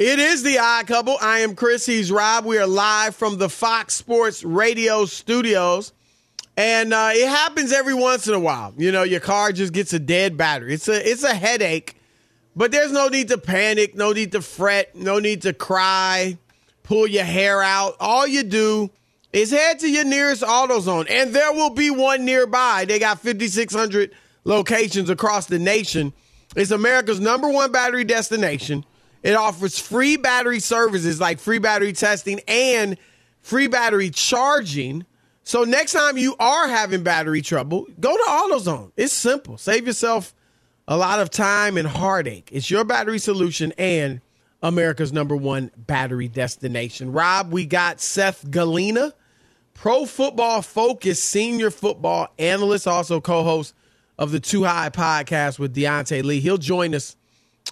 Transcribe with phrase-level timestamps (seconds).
[0.00, 1.18] It is the odd couple.
[1.20, 1.84] I am Chris.
[1.84, 2.46] He's Rob.
[2.46, 5.92] We are live from the Fox Sports Radio studios.
[6.56, 8.72] And uh, it happens every once in a while.
[8.78, 10.72] You know, your car just gets a dead battery.
[10.72, 11.96] It's a it's a headache,
[12.56, 16.38] but there's no need to panic, no need to fret, no need to cry,
[16.82, 17.96] pull your hair out.
[18.00, 18.88] All you do
[19.34, 22.86] is head to your nearest AutoZone, and there will be one nearby.
[22.88, 24.12] They got 5,600
[24.44, 26.14] locations across the nation.
[26.56, 28.86] It's America's number one battery destination.
[29.22, 32.96] It offers free battery services like free battery testing and
[33.40, 35.04] free battery charging.
[35.42, 38.92] So next time you are having battery trouble, go to AutoZone.
[38.96, 39.58] It's simple.
[39.58, 40.34] Save yourself
[40.88, 42.48] a lot of time and heartache.
[42.52, 44.20] It's your battery solution and
[44.62, 47.12] America's number one battery destination.
[47.12, 49.12] Rob, we got Seth Galina,
[49.74, 53.74] Pro Football Focus senior football analyst, also co-host
[54.18, 56.40] of the Too High podcast with Diante Lee.
[56.40, 57.16] He'll join us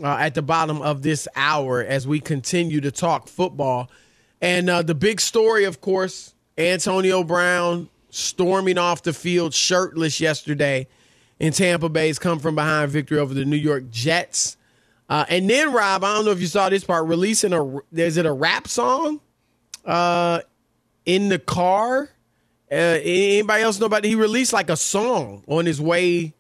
[0.03, 3.91] uh, at the bottom of this hour as we continue to talk football.
[4.41, 10.87] And uh, the big story, of course, Antonio Brown storming off the field shirtless yesterday
[11.39, 14.57] in Tampa Bay's come from behind victory over the New York Jets.
[15.09, 18.17] Uh, and then Rob, I don't know if you saw this part, releasing a there's
[18.17, 19.21] it a rap song
[19.85, 20.41] uh,
[21.07, 22.11] in the car.
[22.71, 24.09] Uh, anybody else know about it?
[24.09, 26.35] He released like a song on his way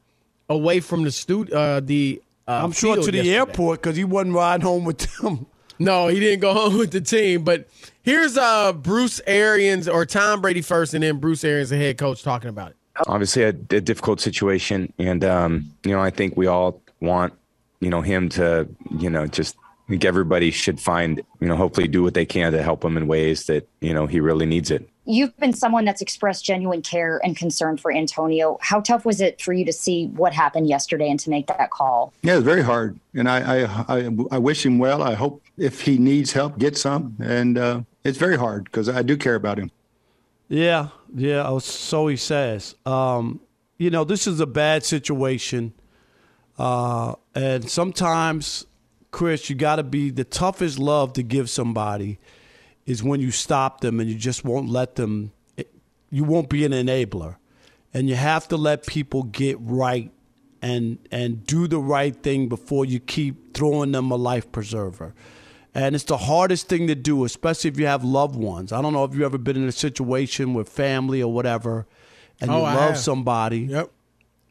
[0.50, 3.34] away from the studio, uh, the uh, I'm sure to the yesterday.
[3.36, 5.46] airport because he wasn't riding home with them.
[5.80, 7.44] No, he didn't go home with the team.
[7.44, 7.68] But
[8.02, 12.24] here's uh, Bruce Arians or Tom Brady first, and then Bruce Arians, the head coach,
[12.24, 12.76] talking about it.
[13.06, 17.32] obviously a, a difficult situation and um, you know i think we all want
[17.78, 18.66] you know him to
[18.98, 19.54] you know just
[19.88, 22.97] I think everybody should find you know hopefully do what they can to help him
[22.97, 26.82] in ways that you know he really needs it You've been someone that's expressed genuine
[26.82, 28.59] care and concern for Antonio.
[28.60, 31.71] How tough was it for you to see what happened yesterday and to make that
[31.71, 32.12] call?
[32.21, 35.03] Yeah, it's very hard, and I I, I, I wish him well.
[35.03, 39.00] I hope if he needs help, get some, and uh, it's very hard because I
[39.00, 39.70] do care about him.
[40.49, 41.49] Yeah, yeah.
[41.49, 42.75] oh, So he says.
[42.84, 43.41] Um,
[43.78, 45.72] you know, this is a bad situation,
[46.59, 48.66] uh, and sometimes,
[49.10, 52.19] Chris, you got to be the toughest love to give somebody
[52.86, 55.32] is when you stop them and you just won't let them.
[56.10, 57.36] You won't be an enabler,
[57.92, 60.10] and you have to let people get right
[60.62, 65.14] and and do the right thing before you keep throwing them a life preserver.
[65.75, 68.72] And it's the hardest thing to do, especially if you have loved ones.
[68.72, 71.86] I don't know if you've ever been in a situation with family or whatever,
[72.40, 72.98] and oh, you Oh, I love have.
[72.98, 73.60] somebody.
[73.60, 73.90] Yep.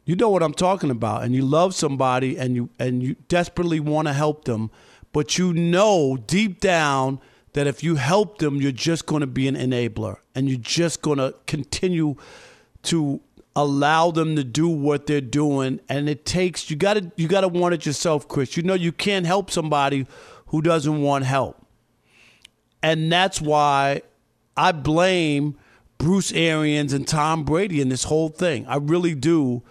[0.08, 3.78] You know what I'm talking about, and you love somebody, and you and you desperately
[3.78, 4.70] want to help them,
[5.12, 7.20] but you know deep down
[7.52, 11.02] that if you help them, you're just going to be an enabler, and you're just
[11.02, 12.16] going to continue
[12.84, 13.20] to
[13.54, 17.40] allow them to do what they're doing and it takes you got to you got
[17.40, 18.56] to want it yourself Chris.
[18.56, 20.06] You know you can't help somebody
[20.46, 21.66] who doesn't want help.
[22.82, 24.02] And that's why
[24.56, 25.58] I blame
[25.98, 28.64] Bruce Arians and Tom Brady in this whole thing.
[28.68, 29.64] I really do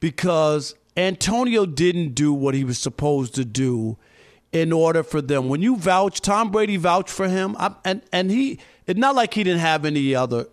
[0.00, 3.96] because Antonio didn't do what he was supposed to do
[4.52, 5.48] in order for them.
[5.48, 8.58] When you vouch, Tom Brady vouched for him, I, and and he.
[8.86, 10.46] It's not like he didn't have any other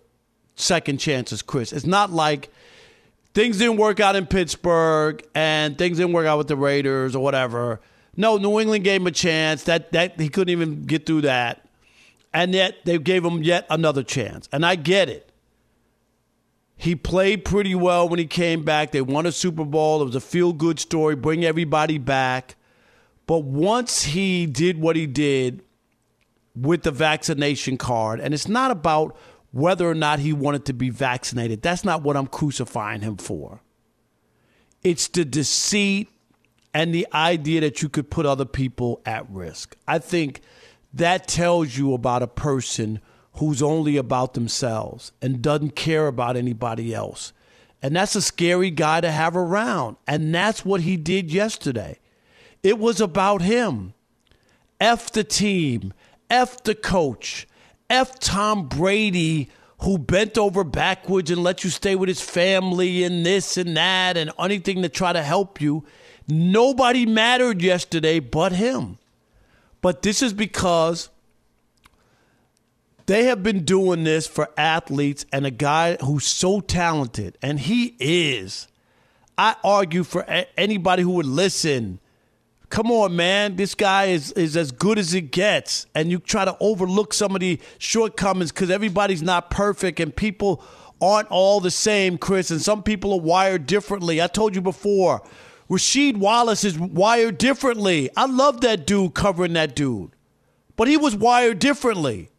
[0.56, 1.72] second chances, Chris.
[1.72, 2.50] It's not like
[3.32, 7.22] things didn't work out in Pittsburgh and things didn't work out with the Raiders or
[7.22, 7.80] whatever.
[8.16, 9.64] No, New England gave him a chance.
[9.64, 11.66] That that he couldn't even get through that,
[12.32, 14.48] and yet they gave him yet another chance.
[14.52, 15.30] And I get it.
[16.76, 18.90] He played pretty well when he came back.
[18.90, 20.02] They won a Super Bowl.
[20.02, 22.56] It was a feel good story, bring everybody back.
[23.26, 25.62] But once he did what he did
[26.54, 29.16] with the vaccination card, and it's not about
[29.50, 33.60] whether or not he wanted to be vaccinated, that's not what I'm crucifying him for.
[34.82, 36.08] It's the deceit
[36.74, 39.76] and the idea that you could put other people at risk.
[39.86, 40.42] I think
[40.92, 43.00] that tells you about a person
[43.34, 47.32] who's only about themselves and doesn't care about anybody else.
[47.82, 49.96] And that's a scary guy to have around.
[50.06, 51.98] And that's what he did yesterday.
[52.62, 53.92] It was about him.
[54.80, 55.92] F the team,
[56.30, 57.46] F the coach,
[57.90, 63.26] F Tom Brady, who bent over backwards and let you stay with his family and
[63.26, 65.84] this and that and anything to try to help you.
[66.26, 68.98] Nobody mattered yesterday but him.
[69.82, 71.10] But this is because
[73.06, 77.96] they have been doing this for athletes and a guy who's so talented, and he
[77.98, 78.68] is.
[79.36, 82.00] I argue for a- anybody who would listen.
[82.70, 83.56] Come on, man.
[83.56, 85.86] This guy is, is as good as it gets.
[85.94, 90.64] And you try to overlook some of the shortcomings because everybody's not perfect and people
[91.00, 92.50] aren't all the same, Chris.
[92.50, 94.22] And some people are wired differently.
[94.22, 95.22] I told you before,
[95.68, 98.10] Rasheed Wallace is wired differently.
[98.16, 100.10] I love that dude covering that dude,
[100.76, 102.30] but he was wired differently.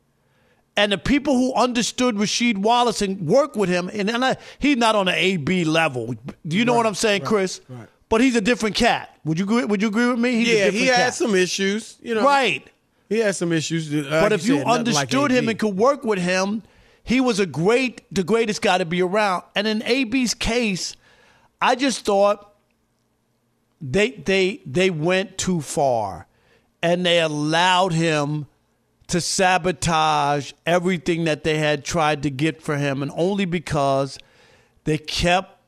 [0.77, 4.75] And the people who understood Rasheed Wallace and worked with him, and, and I, he's
[4.77, 6.13] not on an AB level.
[6.45, 7.61] Do you know what I'm saying, Chris?
[7.69, 7.87] right.
[8.09, 9.17] But he's a different cat.
[9.23, 10.31] Would you agree, would you agree with me?
[10.43, 11.13] He's a Yeah, he had cat.
[11.15, 11.97] some issues.
[12.01, 12.69] You know, right.
[13.09, 13.91] He had some issues.
[13.93, 16.61] uh, But if you said, nothing like understood him and could work with him,
[17.03, 19.43] he was a great, the greatest guy to be around.
[19.55, 20.95] And in AB's case,
[21.61, 22.53] I just thought
[23.81, 26.27] they they they went too far,
[26.81, 28.47] and they allowed him
[29.07, 34.17] to sabotage everything that they had tried to get for him, and only because
[34.85, 35.59] they kept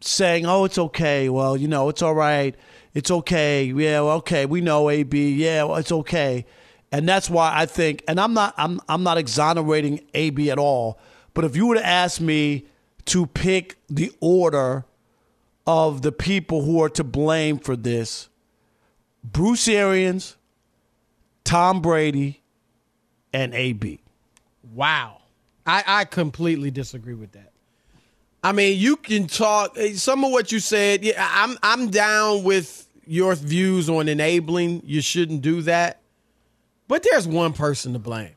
[0.00, 1.28] saying, "Oh, it's okay.
[1.28, 2.54] Well, you know, it's all right.
[2.94, 3.64] It's okay.
[3.64, 4.46] Yeah, okay.
[4.46, 5.34] We know AB.
[5.34, 6.44] Yeah, well, it's okay."
[6.90, 10.98] And that's why I think, and I'm not, I'm, I'm not exonerating AB at all.
[11.34, 12.66] But if you were to ask me
[13.06, 14.84] to pick the order
[15.66, 18.30] of the people who are to blame for this,
[19.22, 20.36] Bruce Arians,
[21.44, 22.42] Tom Brady,
[23.32, 24.00] and AB.
[24.74, 25.22] Wow.
[25.66, 27.52] I, I completely disagree with that.
[28.42, 31.04] I mean, you can talk eh, some of what you said.
[31.04, 34.82] Yeah, I'm I'm down with your views on enabling.
[34.84, 36.00] You shouldn't do that.
[36.86, 38.34] But there's one person to blame,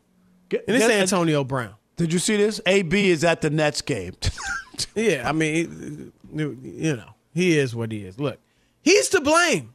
[0.51, 1.75] and it's Antonio Brown.
[1.95, 2.59] Did you see this?
[2.65, 4.13] AB is at the Nets game.
[4.95, 8.19] Yeah, I mean, you know, he is what he is.
[8.19, 8.39] Look,
[8.81, 9.73] he's to blame.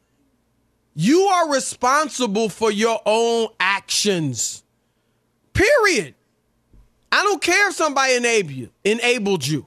[0.95, 4.65] You are responsible for your own actions.
[5.57, 6.15] Period.
[7.11, 9.67] I don't care if somebody enabled you, enabled you.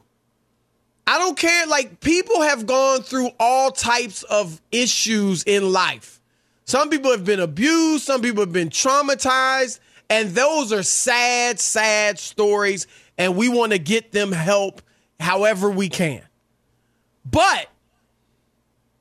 [1.07, 1.65] I don't care.
[1.65, 6.21] Like people have gone through all types of issues in life.
[6.65, 9.80] Some people have been abused, some people have been traumatized,
[10.12, 12.85] and those are sad, sad stories.
[13.18, 14.83] And we want to get them help
[15.19, 16.21] however we can.
[17.25, 17.68] But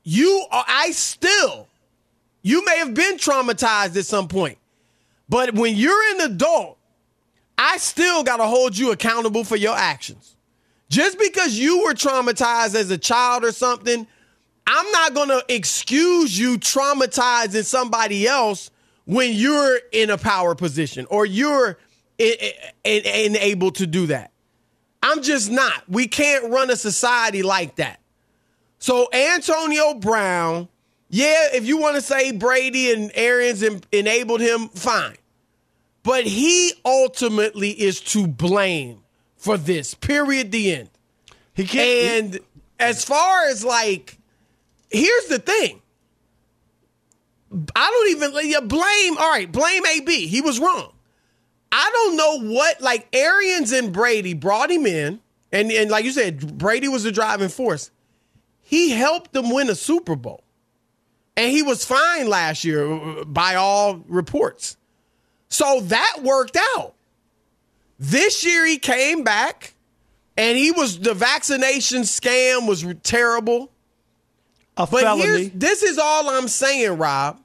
[0.03, 1.67] you are, I still,
[2.41, 4.57] you may have been traumatized at some point,
[5.29, 6.78] but when you're an adult,
[7.61, 10.35] I still got to hold you accountable for your actions.
[10.89, 14.07] Just because you were traumatized as a child or something,
[14.65, 18.71] I'm not going to excuse you traumatizing somebody else
[19.05, 21.77] when you're in a power position or you're
[22.19, 24.31] i- i- i- able to do that.
[25.03, 25.83] I'm just not.
[25.89, 27.99] We can't run a society like that.
[28.79, 30.69] So Antonio Brown,
[31.09, 35.17] yeah, if you want to say Brady and Arians en- enabled him, fine.
[36.09, 39.01] But he ultimately is to blame
[39.37, 39.93] for this.
[39.93, 40.51] Period.
[40.51, 40.89] The end.
[41.53, 42.33] He can't.
[42.33, 42.39] And
[42.79, 44.17] as far as like,
[44.89, 45.83] here's the thing.
[47.75, 49.19] I don't even yeah, blame.
[49.19, 50.25] All right, blame AB.
[50.25, 50.93] He was wrong.
[51.71, 55.19] I don't know what like Arians and Brady brought him in,
[55.51, 57.91] and and like you said, Brady was the driving force.
[58.61, 60.43] He helped them win a Super Bowl,
[61.37, 64.75] and he was fine last year uh, by all reports.
[65.49, 66.93] So that worked out.
[67.97, 69.73] This year he came back,
[70.37, 73.71] and he was the vaccination scam was terrible.
[74.77, 75.21] a But felony.
[75.21, 77.41] here's this is all I'm saying, Rob.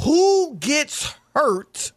[0.00, 1.92] Who gets hurt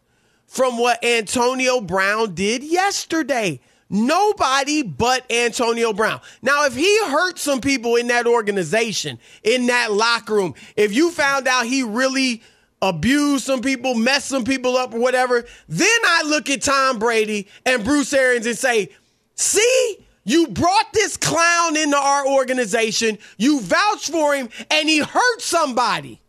[0.46, 3.60] from what Antonio Brown did yesterday?
[3.90, 6.20] Nobody but Antonio Brown.
[6.40, 11.10] Now, if he hurt some people in that organization, in that locker room, if you
[11.10, 12.40] found out he really
[12.82, 17.46] abused some people, mess some people up, or whatever, then I look at Tom Brady
[17.66, 18.90] and Bruce Arians and say,
[19.34, 25.40] see, you brought this clown into our organization, you vouched for him, and he hurt
[25.42, 26.20] somebody.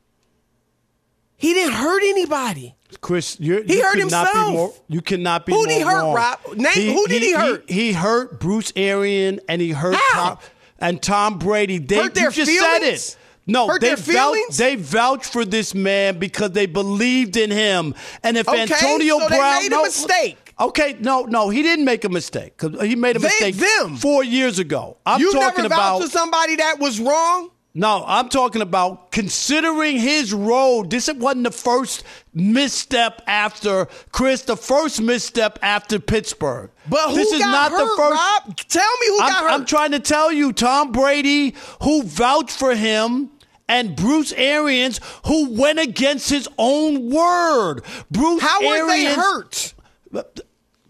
[1.37, 2.75] He didn't hurt anybody.
[2.99, 4.53] Chris, you're, He you hurt could not be himself.
[4.53, 6.13] more- you cannot be Who did he hurt, wrong.
[6.13, 6.39] Rob?
[6.55, 7.69] Name- who did he hurt?
[7.69, 10.35] He, hurt Bruce Arian and he hurt How?
[10.35, 10.37] Tom
[10.77, 11.77] and Tom Brady.
[11.77, 13.09] They Hurt their you just said feelings?
[13.11, 13.17] it.
[13.47, 17.95] No, Hurt they their vouch, they vouched for this man because they believed in him.
[18.23, 20.53] And if Okay, Antonio so Brown made a no, mistake.
[20.59, 23.97] Okay, no, no, he didn't make a mistake because he made a They- mistake them.
[23.97, 24.97] four years ago.
[25.05, 27.49] I'm you talking never about vouched for somebody that was wrong?
[27.73, 30.83] no, I'm talking about considering his role.
[30.83, 36.69] This wasn't the first misstep after Chris, the first misstep after Pittsburgh.
[36.91, 38.47] But who this is got not hurt, the first.
[38.49, 38.57] Rob?
[38.67, 39.51] Tell me who I'm, got hurt.
[39.51, 43.31] I'm trying to tell you, Tom Brady, who vouched for him
[43.69, 47.83] and Bruce Arians, who went against his own word.
[48.11, 49.73] Bruce How were they hurt?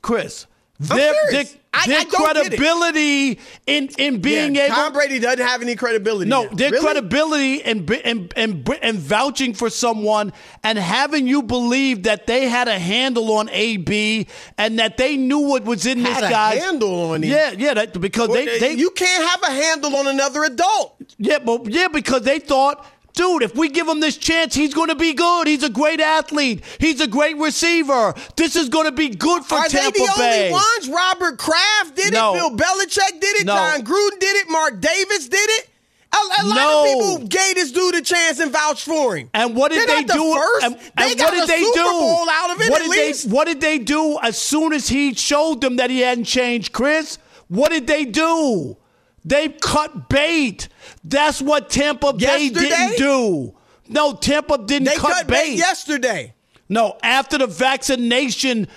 [0.02, 0.48] Chris.
[0.82, 0.98] Their,
[1.32, 2.58] their, their I don't get it.
[2.58, 6.30] credibility in in being Yeah, able Tom Brady doesn't have any credibility.
[6.30, 6.50] no, now.
[6.50, 6.84] their Really?
[6.84, 10.34] credibility and and and and vouching for someone
[10.64, 15.40] and having you believe that they had a handle on AB and that they knew
[15.40, 16.56] what was in Had this guy.
[16.56, 17.30] handle on him.
[17.30, 20.44] Yeah, yeah, that, because Well, they, uh, they you can't have a handle on another
[20.44, 20.96] adult.
[21.20, 22.86] yeah, but yeah, because they thought.
[23.14, 25.48] Dude, if we give him this chance, he's going to be good.
[25.48, 26.64] He's a great athlete.
[26.80, 28.14] He's a great receiver.
[28.38, 30.40] This is going to be good for Are Tampa they the Bay.
[30.48, 30.90] only ones?
[30.90, 32.34] Robert Kraft did No.
[32.34, 32.38] it.
[32.40, 33.46] Bill Belichick did it.
[33.46, 33.54] No.
[33.56, 34.50] Jon Gruden did it.
[34.50, 35.68] Mark Davis did it.
[36.14, 36.80] A, a lot No.
[36.82, 36.86] of
[37.20, 39.30] people gave this dude a chance and vouched for him.
[39.34, 40.34] And what did they the do?
[40.34, 40.66] First.
[40.66, 41.84] And, they and got what did they Super do?
[41.84, 43.30] Bowl out of it what at did least.
[43.30, 43.34] they?
[43.34, 47.18] What did they do as soon as he showed them that he hadn't changed, Chris?
[47.48, 48.76] What did they do?
[49.24, 50.68] They cut bait.
[51.04, 53.56] That's what Tampa Bay didn't do.
[53.88, 56.34] No, Tampa didn't They cut, cut bait yesterday.
[56.70, 58.68] No, after the vaccination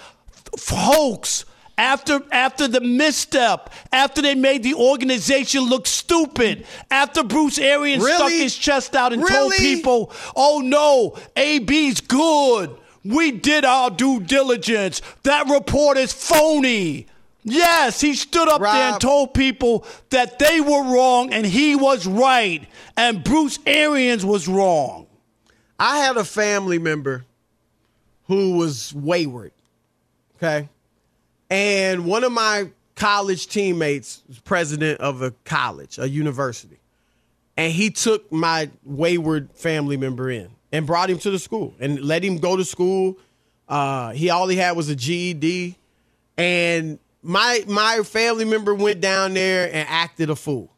[0.60, 1.44] hoax,
[1.78, 8.30] after after the misstep, after they made the organization look stupid, after Bruce Arians stuck
[8.30, 12.76] his chest out and told people, "Oh no, AB's good.
[13.04, 15.00] We did our due diligence.
[15.22, 17.06] That report is phony."
[17.44, 22.06] Yes, he stood up there and told people that they were wrong and he was
[22.06, 25.06] right, and Bruce Arians was wrong.
[25.78, 27.26] I had a family member
[28.28, 29.52] who was wayward.
[30.36, 30.68] Okay.
[31.50, 36.78] And one of my college teammates was president of a college, a university.
[37.56, 42.00] And he took my wayward family member in and brought him to the school and
[42.00, 43.18] let him go to school.
[43.68, 45.76] Uh, he all he had was a GED.
[46.36, 50.70] And my my family member went down there and acted a fool.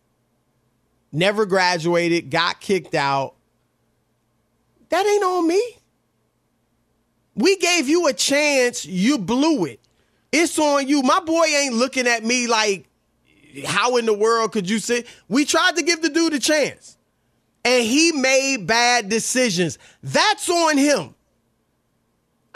[1.12, 3.34] Never graduated, got kicked out.
[4.88, 5.62] That ain't on me.
[7.34, 9.80] We gave you a chance, you blew it.
[10.32, 11.02] It's on you.
[11.02, 12.88] My boy ain't looking at me like,
[13.64, 15.04] how in the world could you say?
[15.28, 16.96] We tried to give the dude a chance,
[17.64, 19.78] and he made bad decisions.
[20.02, 21.14] That's on him.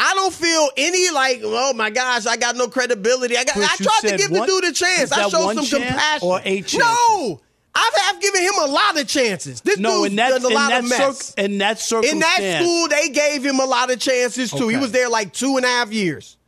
[0.03, 3.37] I don't feel any like, oh my gosh, I got no credibility.
[3.37, 3.53] I got.
[3.55, 5.13] Chris, I tried to give one- the dude a chance.
[5.13, 6.27] I showed some compassion.
[6.29, 6.81] or eight chances?
[6.89, 7.39] No,
[7.75, 9.61] I've, I've given him a lot of chances.
[9.61, 11.35] This No, dude's in that done a lot that of mess.
[11.35, 14.69] in that circumstance, In that school, they gave him a lot of chances too.
[14.69, 16.39] He was there like two and a half years.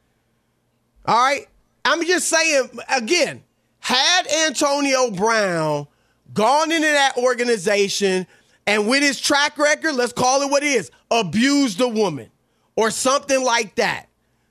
[1.04, 1.46] All right.
[1.84, 3.42] I'm just saying again,
[3.80, 5.86] had Antonio Brown
[6.32, 8.26] gone into that organization
[8.66, 12.30] and with his track record, let's call it what it is, abused a woman
[12.76, 14.06] or something like that,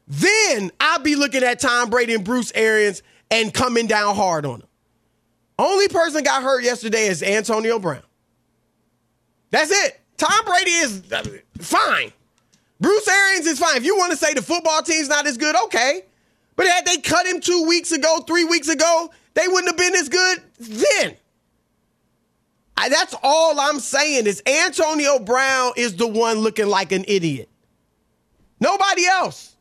[0.08, 4.60] then I'll be looking at Tom Brady and Bruce Arians and coming down hard on
[4.60, 4.68] them.
[5.58, 8.02] Only person got hurt yesterday is Antonio Brown.
[9.52, 10.02] That's it.
[10.18, 11.24] Tom Brady is uh,
[11.60, 12.12] fine.
[12.80, 13.78] Bruce Arians is fine.
[13.78, 16.02] If you want to say the football team's not as good, okay.
[16.56, 19.96] But had they cut him two weeks ago, three weeks ago, they wouldn't have been
[19.96, 21.16] as good then.
[22.76, 27.50] I, that's all I'm saying is Antonio Brown is the one looking like an idiot.
[28.62, 29.56] Nobody else.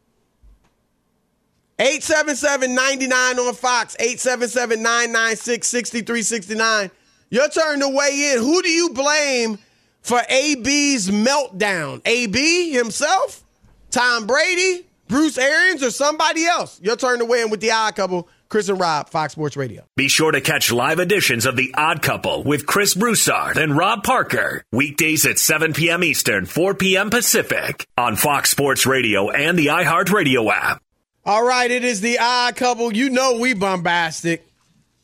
[1.78, 6.90] 877-99 on Fox, 877-996-6369.
[7.30, 8.40] Your turn to weigh in.
[8.40, 9.58] Who do you blame
[10.02, 12.02] for AB's meltdown?
[12.04, 13.42] AB himself?
[13.90, 14.86] Tom Brady?
[15.08, 16.78] Bruce Arians or somebody else?
[16.82, 19.84] Your turn to weigh in with the odd couple, Chris and Rob, Fox Sports Radio.
[19.96, 24.02] Be sure to catch live editions of The Odd Couple with Chris Broussard and Rob
[24.02, 24.64] Parker.
[24.72, 26.02] Weekdays at 7 p.m.
[26.02, 27.10] Eastern, 4 p.m.
[27.10, 30.82] Pacific on Fox Sports Radio and the iHeartRadio app.
[31.24, 32.92] All right, it is the odd couple.
[32.92, 34.44] You know we bombastic.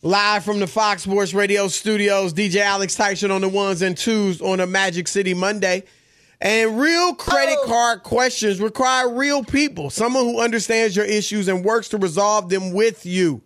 [0.03, 4.41] Live from the Fox Sports Radio studios, DJ Alex Tyson on the ones and twos
[4.41, 5.85] on a Magic City Monday.
[6.41, 7.67] And real credit oh.
[7.67, 12.73] card questions require real people, someone who understands your issues and works to resolve them
[12.73, 13.43] with you.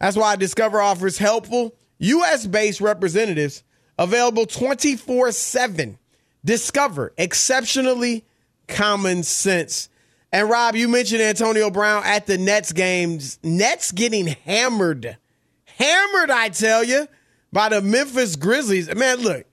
[0.00, 2.46] That's why Discover offers helpful, U.S.
[2.46, 3.62] based representatives
[3.98, 5.98] available 24 7.
[6.44, 8.24] Discover exceptionally
[8.66, 9.88] common sense.
[10.32, 13.38] And Rob, you mentioned Antonio Brown at the Nets games.
[13.42, 15.18] Nets getting hammered.
[15.66, 17.06] Hammered, I tell you,
[17.52, 18.92] by the Memphis Grizzlies.
[18.94, 19.44] Man, look,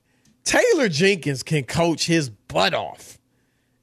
[0.44, 3.18] Taylor Jenkins can coach his butt off.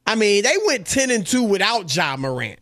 [0.05, 2.59] I mean, they went 10 and 2 without Ja Morant.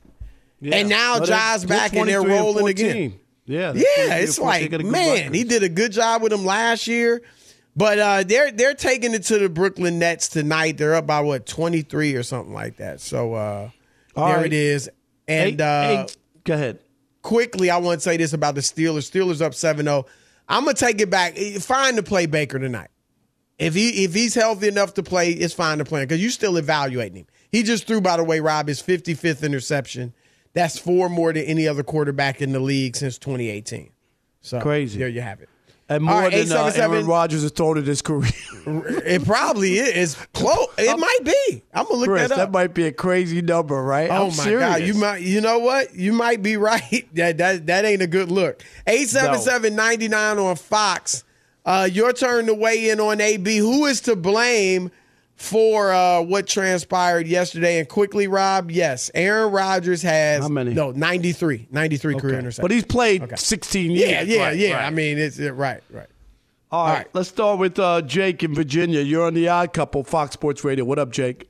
[0.61, 2.85] And now But Ja's back and they're rolling 14.
[2.85, 3.19] again.
[3.45, 6.45] Yeah, Yeah, it's like, got a good man, he did a good job with them
[6.45, 7.21] last year.
[7.77, 10.77] But uh, they're they're taking it to the Brooklyn Nets tonight.
[10.77, 13.01] They're up by what twenty three or something like that.
[13.01, 13.69] So uh,
[14.15, 14.45] there right.
[14.45, 14.89] it is.
[15.27, 16.07] And uh,
[16.45, 16.79] go ahead.
[17.21, 19.11] quickly, I want to say this about the Steelers.
[19.11, 20.05] Steelers up 7-0.
[20.47, 21.35] I'm gonna take it back.
[21.35, 22.89] Fine to play Baker tonight.
[23.57, 26.57] If he if he's healthy enough to play, it's fine to play because you're still
[26.57, 27.27] evaluating him.
[27.51, 30.13] He just threw, by the way, Rob, his 55th interception.
[30.53, 33.91] That's four more than any other quarterback in the league since 2018.
[34.41, 34.99] So Crazy.
[34.99, 35.49] There you have it.
[35.87, 38.31] And more right, than uh, 877 Aaron Rodgers has thrown in his career.
[38.67, 40.69] It probably is close.
[40.79, 41.61] It might be.
[41.71, 42.37] I'm gonna look Chris, that up.
[42.37, 44.09] that might be a crazy number, right?
[44.09, 44.69] Oh I'm my serious.
[44.69, 44.81] God!
[44.81, 45.93] You might, you know what?
[45.93, 47.07] You might be right.
[47.13, 48.63] That that that ain't a good look.
[48.87, 51.24] 877-99 on Fox.
[51.65, 53.57] Uh, your turn to weigh in on AB.
[53.57, 54.91] Who is to blame
[55.35, 57.79] for uh, what transpired yesterday?
[57.79, 58.69] And quickly, Rob.
[58.69, 60.73] Yes, Aaron Rodgers has How many?
[60.73, 61.67] No, 93.
[61.71, 62.45] 93 career Okay.
[62.47, 62.61] interceptions.
[62.61, 64.09] But he's played 16 years.
[64.09, 64.75] yeah, yeah, Right, yeah.
[64.75, 64.85] right.
[64.85, 66.07] I mean, it's it, right, right.
[66.71, 67.07] All right, right.
[67.13, 68.99] let's start with uh, Jake in Virginia.
[69.01, 70.83] You're on the Odd Couple, Fox Sports Radio.
[70.85, 71.49] What up, Jake?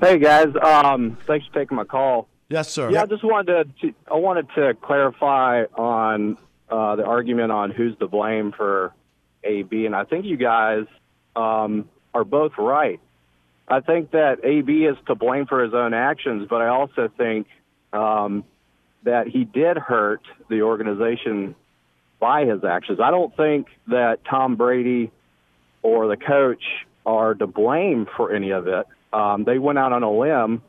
[0.00, 2.28] Hey guys, um, thanks for taking my call.
[2.48, 2.90] Yes, sir.
[2.90, 6.36] Yeah, I just wanted to, I wanted to clarify on
[6.68, 8.92] uh, the argument on who's to blame for
[9.44, 10.86] AB, and I think you guys
[11.36, 13.00] um, are both right.
[13.66, 17.46] I think that AB is to blame for his own actions, but I also think
[17.92, 18.44] um,
[19.04, 21.54] that he did hurt the organization
[22.20, 23.00] by his actions.
[23.00, 25.10] I don't think that Tom Brady
[25.82, 26.62] or the coach
[27.06, 28.86] are to blame for any of it.
[29.12, 30.62] Um, they went out on a limb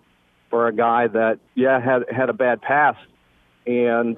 [0.49, 2.99] for a guy that yeah had had a bad past,
[3.65, 4.17] and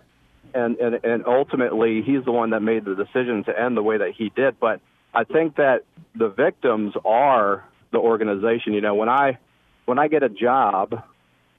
[0.53, 3.97] and and and ultimately he's the one that made the decision to end the way
[3.97, 4.59] that he did.
[4.59, 4.81] But
[5.13, 5.83] I think that
[6.15, 8.73] the victims are the organization.
[8.73, 9.37] You know, when I
[9.85, 11.03] when I get a job,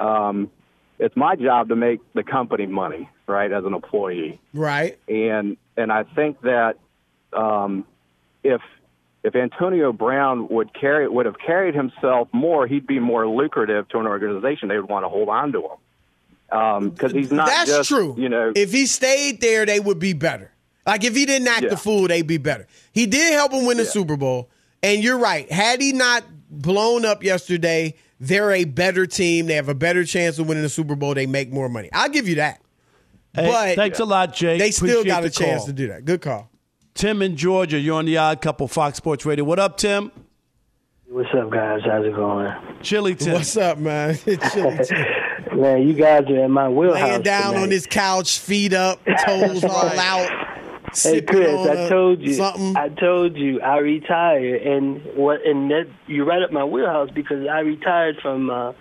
[0.01, 0.51] um,
[0.99, 4.99] it's my job to make the company money, right, as an employee Right.
[5.09, 6.77] and and I think that
[7.33, 7.85] um,
[8.43, 8.61] if
[9.25, 13.99] if Antonio Brown would carry would have carried himself more, he'd be more lucrative to
[13.99, 14.69] an organization.
[14.69, 15.79] They would want to hold on to him
[16.51, 17.47] Um, because he's not.
[17.47, 18.15] That's just, true.
[18.17, 20.51] You know, if he stayed there, they would be better.
[20.87, 21.69] Like if he didn't act Yeah.
[21.71, 22.67] the fool, they'd be better.
[22.93, 24.49] He did help him win the Super Bowl,
[24.83, 25.51] and you're right.
[25.53, 29.47] Had he not blown up yesterday, they're a better team.
[29.47, 31.13] They have a better chance of winning the Super Bowl.
[31.15, 31.91] They make more money.
[31.93, 32.63] I'll give you that.
[33.35, 34.59] Hey, but thanks a lot, Jake.
[34.59, 35.67] They still Appreciate got a chance call.
[35.67, 36.07] to do that.
[36.07, 36.51] Good call.
[36.95, 37.79] Tim in Georgia.
[37.79, 39.45] You're on the Odd Couple, Fox Sports Radio.
[39.45, 40.11] What up, Tim?
[41.11, 41.83] What's up, guys?
[41.85, 42.53] How's it going?
[42.83, 43.35] Chili Tim.
[43.35, 44.17] What's up, man?
[44.53, 45.07] Chili Tim.
[45.55, 47.03] Man, you guys are in my wheelhouse.
[47.09, 47.63] Laying down tonight.
[47.63, 50.29] on this couch, feet up, toes all out.
[50.91, 52.77] Hey sipping Chris, on I a- told you, something.
[52.77, 57.47] I told you, I retired, and what, and that you're right up my wheelhouse because
[57.47, 58.73] I retired from uh,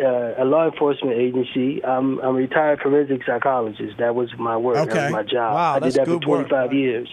[0.00, 1.84] uh, a law enforcement agency.
[1.84, 3.98] I'm, I'm a retired forensic psychologist.
[3.98, 4.76] That was my work.
[4.76, 5.04] That Okay.
[5.06, 5.54] was my job.
[5.54, 6.48] Wow, I that's did that for good work.
[6.48, 7.08] 25 years.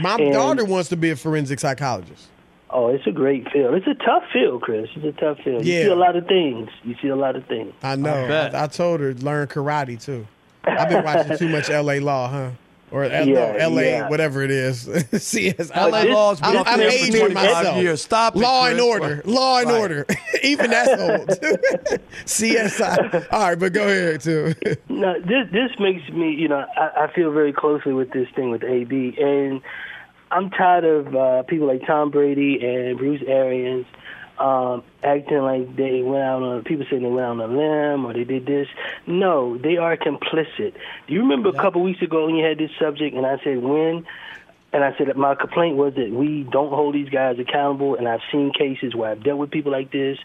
[0.00, 2.28] My And- daughter wants to be a forensic psychologist.
[2.70, 3.74] Oh, it's a great field.
[3.74, 4.88] It's a tough field, Chris.
[4.94, 5.64] It's a tough field.
[5.64, 5.78] Yeah.
[5.78, 6.68] You see a lot of things.
[6.84, 7.72] You see a lot of things.
[7.82, 8.26] I know.
[8.28, 8.54] bet.
[8.54, 10.26] I, I told her learn karate too.
[10.64, 11.98] I've been watching too much L.A.
[12.00, 12.50] Law, huh?
[12.90, 13.84] Or uh, L- no, L.A.
[13.84, 14.08] yeah.
[14.08, 14.82] whatever it is.
[15.12, 15.70] CS.
[15.74, 17.82] LA this- Law's been I'm, I'm aging for 25 myself.
[17.82, 18.02] years.
[18.02, 18.72] Stop Law Chris.
[18.72, 19.22] and order.
[19.26, 19.80] Law and Right.
[19.80, 20.06] order.
[20.42, 21.28] Even that's old.
[22.24, 23.26] CSI.
[23.32, 24.54] All right, but go ahead too.
[24.88, 28.50] No, this this makes me, you know, I, I feel very closely with this thing
[28.50, 29.60] with AB, and
[30.30, 33.86] I'm tired of uh, people like Tom Brady and Bruce Arians
[34.38, 36.64] um, acting like they went out on.
[36.64, 38.68] People saying they went out on a limb or they did this.
[39.06, 40.74] No, they are complicit.
[41.06, 43.62] Do you remember a couple weeks ago when you had this subject, and I said
[43.62, 44.06] when?
[44.70, 48.06] And I said that my complaint was that we don't hold these guys accountable, and
[48.06, 50.18] I've seen cases where I've dealt with people like this,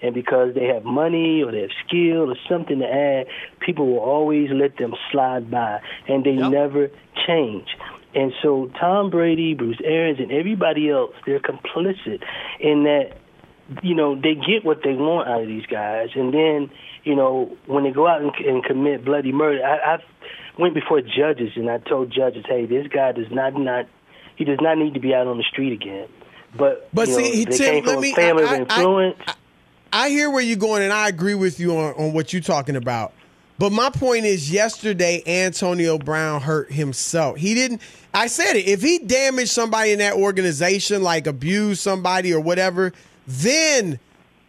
[0.00, 3.26] and because they have money or they have skill or something to add,
[3.60, 6.50] people will always let them slide by, and they Yep.
[6.50, 6.90] never
[7.26, 7.68] change.
[8.14, 12.22] And so Tom Brady, Bruce Arians, and everybody else, they're complicit
[12.58, 13.12] in that
[13.84, 16.70] you know, they get what they want out of these guys, and then,
[17.04, 19.98] you know, when they go out and, and commit bloody murder, I, I
[20.58, 23.86] went before judges and I told judges, hey, this guy does not not
[24.34, 26.08] he does not need to be out on the street again.
[26.58, 28.46] But But you see, know, he- they Tim, came from let a me- family I-
[28.46, 29.16] I- of influence.
[29.92, 32.74] I hear where you're going, and I agree with you on, on what you're talking
[32.74, 33.12] about.
[33.60, 37.36] But my point is, yesterday Antonio Brown hurt himself.
[37.36, 37.82] He didn't.
[38.14, 38.66] I said it.
[38.66, 42.94] If he damaged somebody in that organization, like abused somebody or whatever,
[43.26, 44.00] then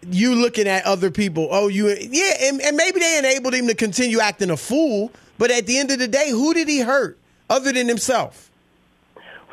[0.10, 1.50] you looking at other people.
[1.52, 5.12] Oh, you yeah, and, and maybe they enabled him to continue acting a fool.
[5.38, 7.18] But at the end of the day, who did he hurt
[7.50, 8.50] other than himself?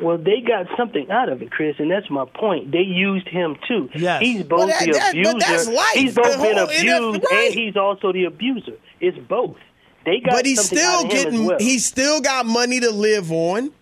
[0.01, 2.71] Well, they got something out of it, Chris, and that's my point.
[2.71, 3.91] They used him too.
[3.95, 4.23] Yes.
[4.23, 5.39] He's both Well, that- the that- but abuser.
[5.39, 5.87] that's life.
[5.95, 7.47] He's The both been whole- and abused, right.
[7.47, 8.75] and he's also the abuser.
[9.01, 9.57] It's both.
[10.05, 11.59] They got but he's still out of getting well.
[11.59, 13.73] he's still got money to live on.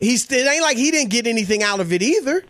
[0.00, 2.44] He still it ain't like he didn't get anything out of it either,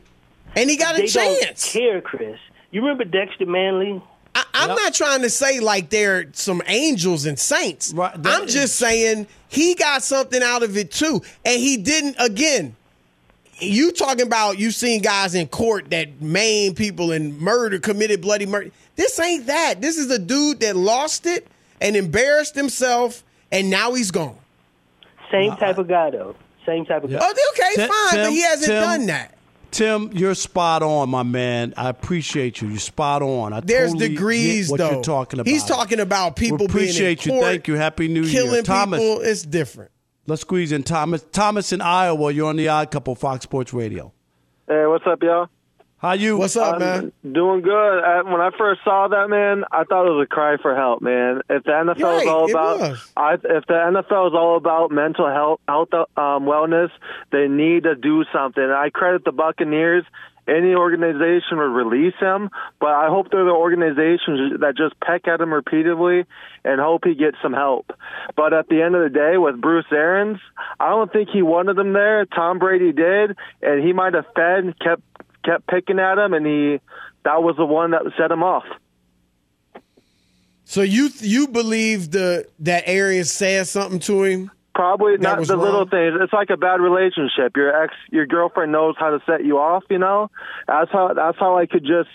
[0.57, 1.71] and he got they a chance.
[1.73, 2.39] don't care, Chris.
[2.71, 4.03] You remember Dexter Manley?
[4.35, 7.93] I, I'm not trying to say like they're some angels and saints.
[7.93, 12.17] Right, I'm just saying he got something out of it too, and he didn't.
[12.19, 12.75] Again,
[13.63, 18.47] you talking about you seen guys in court that maim people and murder committed bloody
[18.47, 18.71] murder.
[18.97, 19.81] This ain't that.
[19.81, 21.47] This is a dude that lost it
[21.81, 24.37] and embarrassed himself, and now he's gone.
[25.31, 26.37] Same type of guy though.
[26.67, 27.19] Same type of guy.
[27.21, 29.35] Oh, okay, Tim- fine, but he hasn't Tim- done that.
[29.73, 31.73] Tim, you're spot on, my man.
[31.79, 32.69] I appreciate you.
[32.69, 33.55] You're spot on.
[33.55, 34.91] I There's totally degrees, what though.
[34.91, 35.51] you're talking about.
[35.51, 37.33] He's talking about people We being in appreciate you.
[37.33, 37.75] court, Thank you.
[37.77, 39.23] Happy New Year, killing people.
[39.23, 39.91] It's different.
[40.27, 41.25] Let's squeeze in Thomas.
[41.33, 42.33] Thomas in Iowa.
[42.33, 44.13] You're on the Odd Couple Fox Sports Radio.
[44.69, 45.49] Hey, what's up, y'all?
[45.99, 46.37] How you?
[46.37, 47.13] What's up, I'm man?
[47.23, 47.99] Doing good.
[47.99, 51.01] Uh, when I first saw that, man, I thought it was a cry for help,
[51.01, 51.43] man.
[51.49, 52.99] If the NFL Right, is all about.
[53.17, 56.91] I, if the NFL is all about mental health, health, um, wellness,
[57.31, 58.63] they need to do something.
[58.65, 60.05] I credit the Buccaneers.
[60.49, 62.51] Any organization would release him,
[62.81, 66.25] but I hope they're the organizations that just peck at him repeatedly
[66.65, 67.93] and hope he gets some help.
[68.35, 70.41] But at the end of the day, with Bruce Arians,
[70.81, 72.25] I don't think he wanted him there.
[72.27, 75.03] Tom Brady did, and he might have fed, kept
[75.45, 76.81] kept picking at him, and he
[77.25, 78.65] that was the one that set him off.
[80.65, 84.51] So you you believe the that Arians said something to him?
[84.75, 85.89] Probably That not the little wrong?
[85.89, 86.19] things.
[86.23, 87.57] It's like a bad relationship.
[87.57, 89.85] Your ex, your girlfriend knows how to set you off.
[89.91, 90.31] You know,
[90.67, 92.09] that's how that's how I could just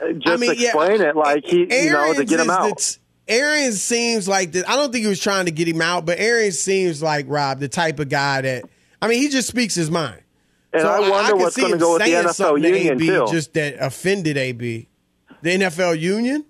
[0.00, 1.16] uh, just explain it.
[1.16, 2.68] Like he, you know, to get him out.
[2.68, 5.82] the t- Arians seems like the, I don't think he was trying to get him
[5.82, 8.64] out, but Aaron seems like Rob, the type of guy that
[9.02, 10.22] I mean, he just speaks his mind.
[10.72, 13.06] And I wonder could what's see gonna him go with the NFL to union, AB
[13.06, 13.26] too.
[13.30, 14.88] just that offended AB.
[15.42, 16.44] The NFL union?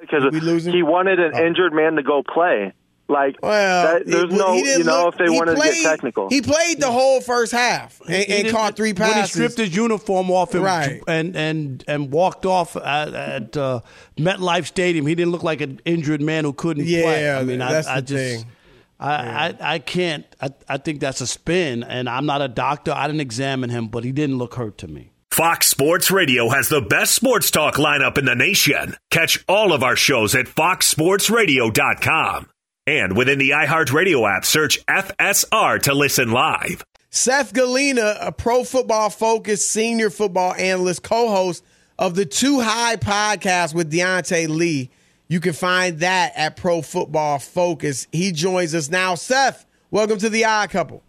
[0.00, 0.22] because
[0.66, 2.72] he wanted an injured man to go play.
[3.06, 3.36] Like.
[3.42, 5.62] Well, that, there's it- no, he didn't you know, look- if they he wanted to
[5.62, 6.28] get technical.
[6.30, 9.14] He played the whole first half and, He and caught three passes.
[9.14, 11.02] When he stripped his uniform off and Right.
[11.06, 13.80] and, and and walked off at, at uh,
[14.16, 17.24] MetLife Stadium, he didn't look like an injured man who couldn't play.
[17.24, 18.44] Yeah, I mean, that's I, I just.
[18.44, 18.52] thing.
[19.00, 20.24] I, I, I can't.
[20.40, 22.92] I, I think that's a spin, and I'm not a doctor.
[22.92, 25.10] I didn't examine him, but he didn't look hurt to me.
[25.32, 28.94] Fox Sports Radio has the best sports talk lineup in the nation.
[29.10, 32.46] Catch all of our shows at foxsportsradio.com.
[32.86, 36.84] And within the iHeartRadio app, search FSR to listen live.
[37.08, 41.64] Seth Galina, a Pro Football Focus senior football analyst, co host
[41.98, 44.90] of the Too High podcast with Diante Lee.
[45.28, 48.06] You can find that at Pro Football Focus.
[48.12, 49.14] He joins us now.
[49.14, 51.02] Seth, welcome to the Odd Couple.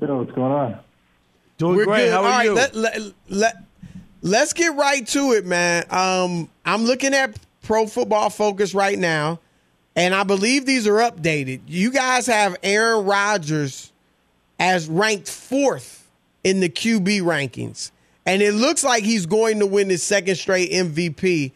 [0.00, 0.78] Yo, what's going on?
[1.56, 2.04] Doing We're great.
[2.04, 2.12] good.
[2.12, 2.54] How are All right, you?
[2.54, 3.56] Let, let, let,
[4.22, 5.84] let's get right to it, man.
[5.90, 9.40] Um, I'm looking at Pro Football Focus right now,
[9.98, 11.62] and I believe these are updated.
[11.66, 13.92] You guys have Aaron Rodgers
[14.60, 16.08] as ranked fourth
[16.44, 17.90] in the QB rankings,
[18.24, 21.50] and it looks like he's going to win his second straight MVP.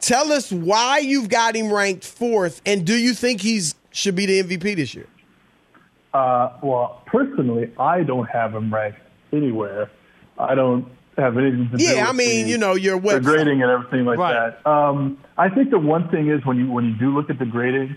[0.00, 4.26] Tell us why you've got him ranked fourth, and do you think he's should be
[4.26, 5.06] the MVP this year?
[6.12, 8.98] Uh, well, personally, I don't have him ranked
[9.32, 9.92] anywhere.
[10.36, 13.62] I don't have anything to do Yeah, I mean, the, you know, your the grading
[13.62, 14.52] and everything like Right.
[14.64, 14.68] that.
[14.70, 17.46] Um, I think the one thing is when you when you do look at the
[17.46, 17.96] grading,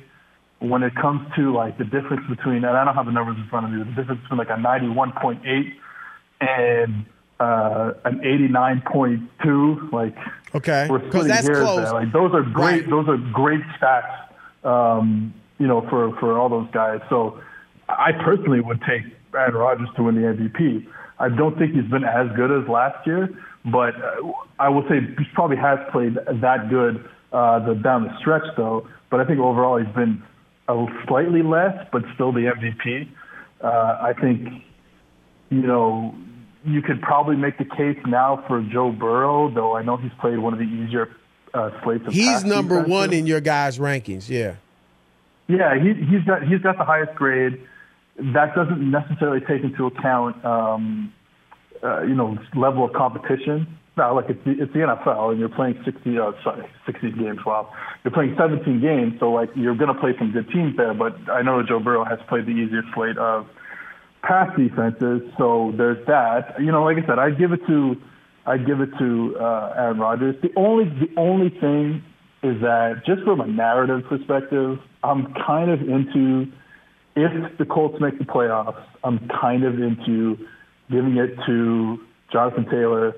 [0.60, 3.48] when it comes to like the difference between, and I don't have the numbers in
[3.50, 5.74] front of me, the difference between like a 91.8
[6.42, 7.06] and
[7.40, 10.16] uh, an 89.2, like
[10.56, 11.76] Okay, we're 'Cause splitting that's close.
[11.78, 11.94] there.
[11.94, 12.82] Like those are great.
[12.84, 12.90] Right.
[12.90, 14.16] Those are great stats.
[14.66, 17.00] Um, you know, for for all those guys.
[17.10, 17.40] So
[17.88, 19.04] I personally would take
[19.34, 20.88] Aaron Rodgers to win the MVP.
[21.20, 23.30] I don't think he's been as good as last year,
[23.66, 28.18] but uh, I will say he probably has played that good uh, the down the
[28.20, 28.88] stretch though.
[29.12, 30.24] But I think overall he's been
[30.68, 33.10] a slightly less, but still the MVP.
[33.62, 34.48] Uh, I think
[35.50, 36.16] you know,
[36.64, 40.38] you could probably make the case now for Joe Burrow, though I know he's played
[40.40, 41.10] one of the easier
[41.54, 42.92] uh, slates of He's number defenses.
[42.92, 44.30] one in your guys' rankings.
[44.30, 44.56] Yeah.
[45.48, 47.60] Yeah, he, he's got he's got the highest grade.
[48.34, 51.14] That doesn't necessarily take into account, um,
[51.84, 53.78] uh, you know, level of competition.
[53.98, 57.40] Now, like it's the, it's the NFL, and you're playing 60, uh, sorry, 60 games.
[57.46, 60.94] Wow, you're playing 17 games, so like you're going to play some good teams there.
[60.94, 63.48] But I know Joe Burrow has played the easier slate of
[64.22, 66.60] pass defenses, so there's that.
[66.60, 67.96] You know, like I said, I'd give it to
[68.46, 70.36] I'd give it to uh, Aaron Rodgers.
[70.42, 72.04] The only the only thing
[72.42, 76.52] is that just from a narrative perspective, I'm kind of into
[77.16, 80.38] if the Colts make the playoffs, I'm kind of into
[80.90, 82.00] giving it to
[82.32, 83.16] Jonathan Taylor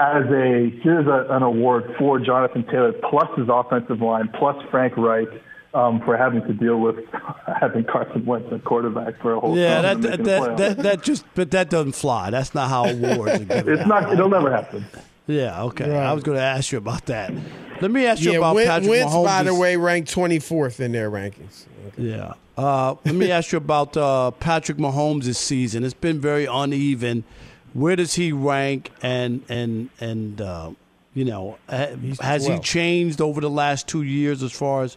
[0.00, 4.96] as a here's a, an award for Jonathan Taylor plus his offensive line plus Frank
[4.96, 5.28] Reich
[5.74, 6.96] um, for having to deal with
[7.60, 11.24] having Carson Wentz at quarterback for a whole Yeah, that that, that, that that just
[11.34, 12.30] but that doesn't fly.
[12.30, 13.72] That's not how awards are given.
[13.72, 13.88] It's out.
[13.88, 14.12] not.
[14.12, 14.86] It'll never happen.
[15.26, 15.94] Yeah, okay.
[15.94, 17.32] I was going to ask you about that.
[17.80, 19.24] Let me ask you yeah, about Win- Patrick Wentz, Mahomes.
[19.24, 21.64] by the way, ranked 24th in their rankings.
[21.96, 22.34] Yeah.
[22.56, 25.82] Uh, let me ask you about uh, Patrick Mahomes' this season.
[25.82, 27.24] It's been very uneven.
[27.72, 28.90] Where does he rank?
[29.02, 30.72] And and and uh,
[31.14, 34.96] you know, ha- has he changed over the last two years as far as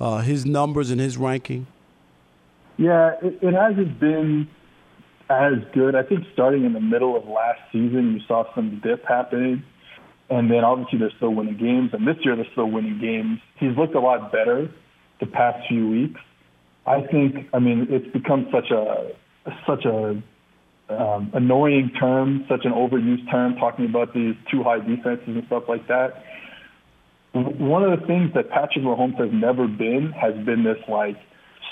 [0.00, 1.66] uh, his numbers and his ranking?
[2.76, 4.48] Yeah, it, it hasn't been
[5.28, 5.94] as good.
[5.94, 9.64] I think starting in the middle of last season, you saw some dip happening.
[10.28, 11.90] And then obviously they're still winning games.
[11.92, 13.40] And this year they're still winning games.
[13.58, 14.68] He's looked a lot better
[15.20, 16.20] the past few weeks.
[16.86, 19.12] I think, I mean, it's become such a,
[19.66, 20.22] such a
[20.88, 25.64] um, annoying term, such an overused term, talking about these two high defenses and stuff
[25.68, 26.24] like that.
[27.32, 31.16] One of the things that Patrick Mahomes has never been has been this like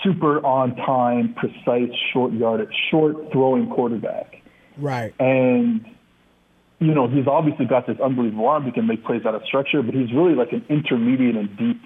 [0.02, 4.42] super on time, precise, short yardage, short throwing quarterback.
[4.76, 5.14] Right.
[5.18, 5.86] And
[6.80, 8.64] you know, he's obviously got this unbelievable arm.
[8.64, 11.80] He can make plays out of structure, but he's really like an intermediate and deep,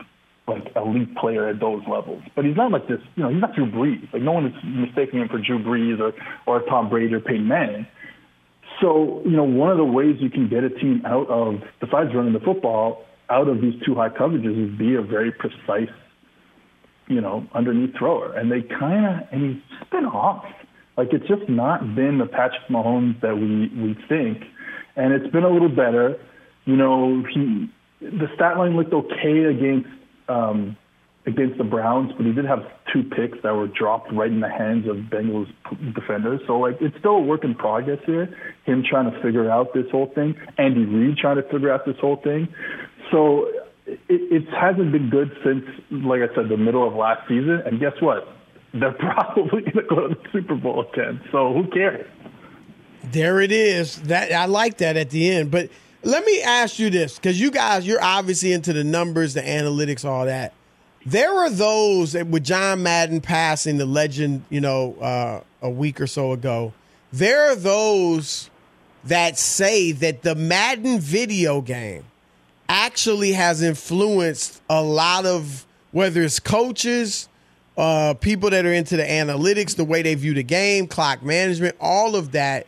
[0.46, 2.22] like elite player at those levels.
[2.34, 3.00] But he's not like this.
[3.16, 4.12] You know, he's not Drew Brees.
[4.12, 6.12] Like no one is mistaking him for Drew Brees or
[6.46, 7.86] or Tom Brady or Peyton Manning.
[8.80, 12.14] So you know, one of the ways you can get a team out of besides
[12.14, 15.94] running the football out of these two high coverages is be a very precise,
[17.08, 18.32] you know, underneath thrower.
[18.32, 20.44] And they kind of and he's been off.
[20.96, 24.44] Like it's just not been the Patrick Mahomes that we we think
[24.98, 26.20] and it's been a little better.
[26.66, 29.88] You know, he the stat line looked okay against
[30.28, 30.76] um,
[31.26, 32.60] against the Browns, but he did have
[32.92, 35.46] two picks that were dropped right in the hands of Bengals
[35.94, 36.40] defenders.
[36.46, 38.34] So like, it's still a work in progress here.
[38.64, 41.96] Him trying to figure out this whole thing, Andy Reid trying to figure out this
[42.00, 42.48] whole thing.
[43.12, 43.46] So
[43.86, 47.62] it, it hasn't been good since, like I said, the middle of last season.
[47.64, 48.26] And guess what?
[48.72, 51.20] They're probably going to go to the Super Bowl again.
[51.30, 52.06] So who cares?
[53.04, 53.96] There it is.
[54.02, 55.50] That I like that at the end.
[55.50, 55.70] But
[56.02, 60.04] let me ask you this, because you guys, you're obviously into the numbers, the analytics,
[60.04, 60.52] all that.
[61.06, 66.00] There are those that with John Madden passing the legend, you know, uh, a week
[66.00, 66.72] or so ago.
[67.12, 68.50] There are those
[69.04, 72.04] that say that the Madden video game
[72.68, 77.28] actually has influenced a lot of whether it's coaches,
[77.78, 81.76] uh, people that are into the analytics, the way they view the game, clock management,
[81.80, 82.66] all of that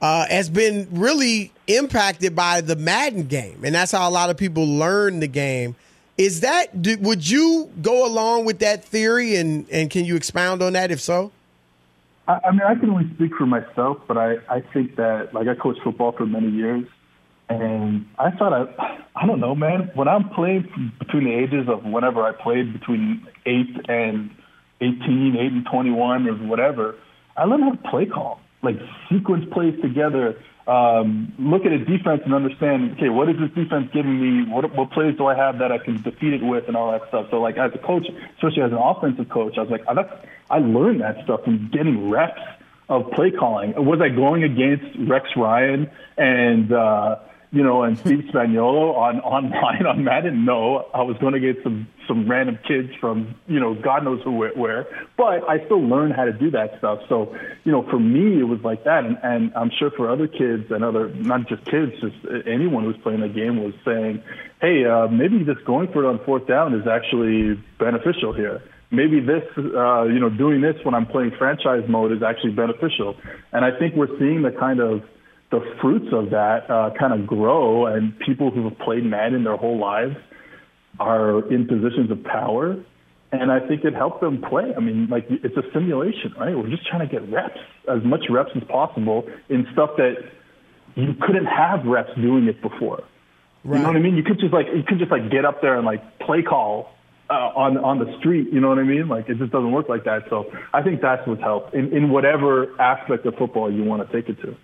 [0.00, 4.36] uh, has been really impacted by the Madden game, and that's how a lot of
[4.36, 5.76] people learn the game.
[6.16, 10.62] Is that do, would you go along with that theory, and and can you expound
[10.62, 11.32] on that if so?
[12.30, 15.48] I, I mean, I can only speak for myself, but I, I think that, like,
[15.48, 16.86] I coached football for many years,
[17.48, 19.90] and I thought I, I don't know, man.
[19.94, 24.30] When I'm playing between the ages of whenever I played between eight and
[24.80, 26.94] 18, eight and 21, or whatever,
[27.36, 28.76] I learned how to play call, like
[29.10, 30.38] sequence plays together.
[30.66, 34.52] Um, look at a defense and understand, okay, what is this defense giving me?
[34.52, 37.08] What, what plays do I have that I can defeat it with, and all that
[37.08, 37.26] stuff.
[37.30, 40.12] So, like as a coach, especially as an offensive coach, I was like, I, that's,
[40.48, 42.40] I learned that stuff from getting reps
[42.88, 43.72] of play calling.
[43.76, 47.16] Was I going against Rex Ryan and uh,
[47.50, 50.44] you know and Steve Spagnuolo on online on Madden?
[50.44, 54.22] No, I was going to get some some random kids from you know God knows
[54.22, 54.86] who where, where.
[55.16, 57.00] But I still learned how to do that stuff.
[57.08, 60.28] So you know, for me, it was like that, and, and I'm sure for other
[60.28, 64.22] kids and other not just kids, just anyone who's playing the game was saying,
[64.60, 69.20] hey, uh, maybe just going for it on fourth down is actually beneficial here maybe
[69.20, 73.16] this, uh, you know, doing this when I'm playing franchise mode is actually beneficial.
[73.52, 75.02] And I think we're seeing the kind of
[75.50, 79.56] the fruits of that uh, kind of grow, and people who have played Madden their
[79.56, 80.16] whole lives
[80.98, 82.76] are in positions of power.
[83.32, 84.72] And I think it helped them play.
[84.76, 86.56] I mean, like it's a simulation, right?
[86.56, 87.58] We're just trying to get reps,
[87.88, 90.16] as much reps as possible in stuff that
[90.96, 93.04] you couldn't have reps doing it before.
[93.62, 93.76] Right.
[93.76, 94.16] You know what I mean?
[94.16, 96.92] You could just like you could just like get up there and like play call
[97.28, 98.52] uh, on on the street.
[98.52, 99.06] You know what I mean?
[99.06, 100.24] Like it just doesn't work like that.
[100.28, 104.12] So I think that's what's helped in, in whatever aspect of football you want to
[104.12, 104.56] take it to.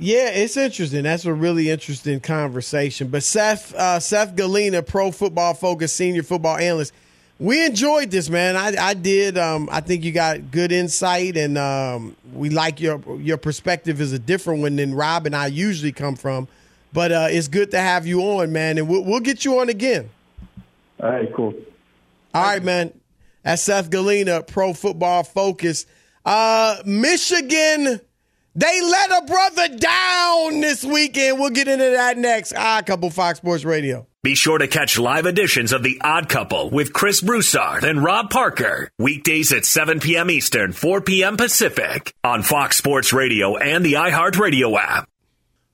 [0.00, 1.02] Yeah, it's interesting.
[1.02, 3.08] That's a really interesting conversation.
[3.08, 6.94] But Seth uh, Seth Galina, Pro Football Focus senior football analyst,
[7.38, 8.56] we enjoyed this, man.
[8.56, 9.36] I, I did.
[9.36, 14.12] Um, I think you got good insight, and um, we like your your perspective is
[14.12, 16.48] a different one than Rob and I usually come from.
[16.92, 19.68] But uh, it's good to have you on, man, and we'll, we'll get you on
[19.68, 20.08] again.
[20.98, 21.54] All right, cool.
[22.34, 22.92] All right, man.
[23.42, 25.86] That's Seth Galina, Pro Football Focus.
[26.24, 28.00] Uh, Michigan,
[28.54, 31.38] they let a brother down this weekend.
[31.38, 32.52] We'll get into that next.
[32.54, 34.06] Odd Couple Fox Sports Radio.
[34.22, 38.28] Be sure to catch live editions of The Odd Couple with Chris Broussard and Rob
[38.28, 38.90] Parker.
[38.98, 40.30] Weekdays at 7 p.m.
[40.30, 41.38] Eastern, 4 p.m.
[41.38, 45.08] Pacific on Fox Sports Radio and the iHeartRadio app.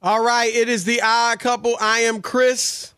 [0.00, 1.74] All right, it is The Odd Couple.
[1.80, 2.94] I am Chris.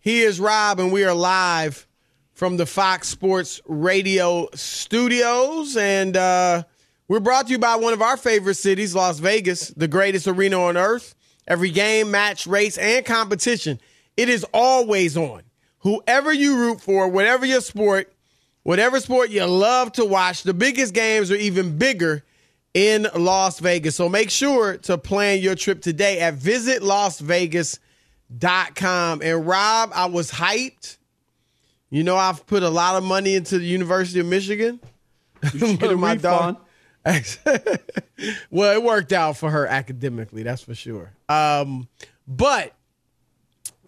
[0.00, 1.86] He is Rob, and we are live
[2.34, 5.78] from the Fox Sports Radio studios.
[5.78, 6.64] And uh,
[7.08, 10.60] we're brought to you by one of our favorite cities, Las Vegas, the greatest arena
[10.60, 11.14] on earth.
[11.46, 13.78] Every game, match, race, and competition,
[14.16, 15.42] it is always on.
[15.80, 18.10] Whoever you root for, whatever your sport,
[18.62, 22.24] whatever sport you love to watch, the biggest games are even bigger
[22.72, 23.94] in Las Vegas.
[23.94, 29.22] So make sure to plan your trip today at visitlasvegas.com.
[29.22, 30.96] And Rob, I was hyped.
[31.90, 34.80] You know, I've put a lot of money into the University of Michigan.
[35.52, 36.56] You get a My refund.
[38.50, 41.12] well, it worked out for her academically, that's for sure.
[41.28, 41.88] Um,
[42.26, 42.72] but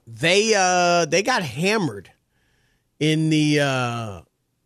[0.06, 2.10] they uh they got hammered
[3.00, 4.20] in the uh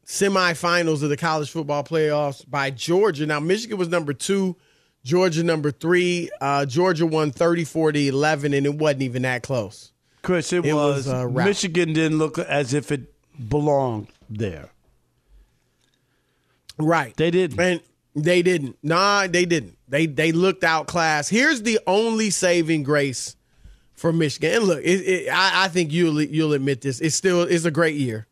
[0.05, 3.27] semifinals of the college football playoffs by Georgia.
[3.27, 4.57] Now Michigan was number two,
[5.05, 6.31] Georgia number three.
[6.41, 9.93] Uh, Georgia won 34 to 11, and it wasn't even that close.
[10.23, 11.33] Chris, it, It was, was.
[11.33, 13.15] Michigan didn't look as if it
[13.49, 14.71] belonged there.
[16.79, 17.17] Right.
[17.17, 17.59] They didn't.
[17.61, 17.81] And
[18.15, 18.77] they didn't.
[18.83, 19.79] Nah, they didn't.
[19.89, 21.31] They they looked outclassed.
[21.31, 23.37] Here's the only saving grace
[23.95, 24.55] for Michigan.
[24.55, 27.01] And look, it, it, I, I think you'll you'll admit this.
[27.01, 28.27] It still is a great year.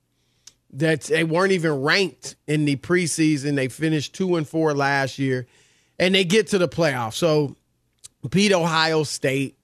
[0.73, 3.55] That they weren't even ranked in the preseason.
[3.57, 5.47] They finished two and four last year,
[5.99, 7.15] and they get to the playoffs.
[7.15, 7.57] So
[8.29, 9.59] beat Ohio State,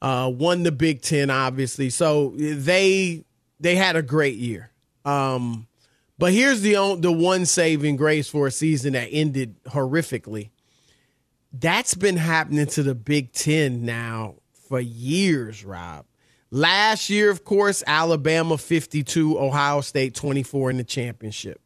[0.00, 1.90] uh, won the Big Ten, obviously.
[1.90, 3.24] So they
[3.60, 4.70] they had a great year.
[5.04, 5.66] Um,
[6.22, 10.50] but here's the the one saving grace for a season that ended horrifically.
[11.52, 14.36] That's been happening to the Big Ten now
[14.68, 16.06] for years, Rob.
[16.52, 21.60] Last year, of course, Alabama 52, Ohio State 24 in the championship.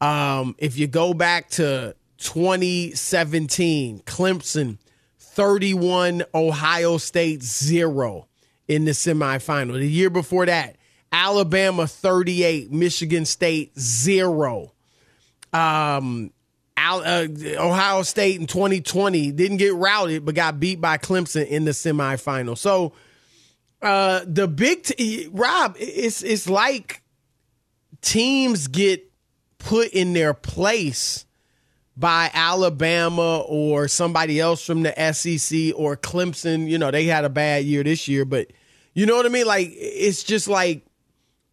[0.00, 4.78] Um, if you go back to 2017, Clemson
[5.18, 8.28] 31, Ohio State 0
[8.66, 9.74] in the semifinal.
[9.74, 10.76] The year before that,
[11.14, 14.72] Alabama 38, Michigan State 0.
[15.52, 16.32] Um,
[16.76, 21.66] Al, uh, Ohio State in 2020 didn't get routed, but got beat by Clemson in
[21.66, 22.58] the semifinal.
[22.58, 22.94] So,
[23.80, 27.02] uh, the big t- Rob, it's it's like
[28.02, 29.08] teams get
[29.58, 31.26] put in their place
[31.96, 36.68] by Alabama or somebody else from the SEC or Clemson.
[36.68, 38.48] You know, they had a bad year this year, but
[38.94, 39.46] you know what I mean?
[39.46, 40.84] Like, it's just like,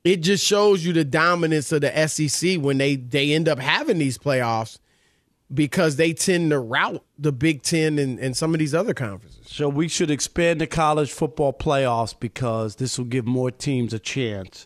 [0.04, 3.98] it just shows you the dominance of the SEC when they, they end up having
[4.00, 4.80] these playoffs
[5.54, 9.40] because they tend to rout the Big Ten and, and some of these other conferences.
[9.46, 14.00] So we should expand the college football playoffs because this will give more teams a
[14.00, 14.66] chance.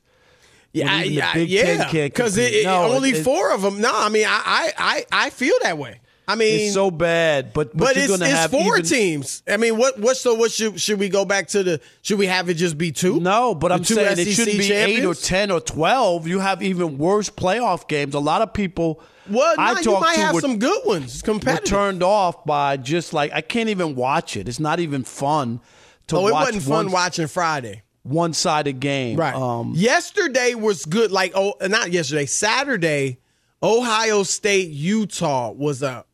[0.73, 1.63] Yeah, I- the yeah, Big yeah.
[1.87, 2.61] Ten Because it, compete.
[2.61, 3.81] it- No, only it- four of them.
[3.81, 6.01] No, I mean, I, I, I, I feel that way.
[6.27, 9.43] I mean, It's so bad, but but, but it's, it's four even, teams.
[9.47, 12.25] I mean, what what so what should should we go back to the should we
[12.25, 13.19] have it just be two?
[13.19, 16.27] No, but The I'm saying it shouldn't be eight or ten or twelve.
[16.27, 18.15] You have even worse playoff games.
[18.15, 19.01] A lot of people.
[19.29, 21.21] Well, I no, you talked might to have were- some good ones.
[21.21, 21.65] Competitive.
[21.69, 24.47] turned off by just like I can't even watch it.
[24.47, 25.61] It's not even fun
[26.07, 27.83] to oh, it watch wasn't fun one, watching Friday.
[28.03, 29.17] one sided game.
[29.19, 29.33] Right.
[29.35, 31.11] Um, yesterday was good.
[31.11, 32.25] Like oh, not yesterday.
[32.27, 33.19] Saturday,
[33.63, 36.05] Ohio State Utah was a